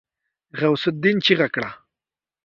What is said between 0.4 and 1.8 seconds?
غوث االدين چيغه کړه.